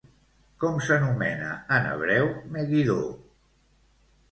[0.63, 2.99] Com s'anomena en hebreu Meguidó?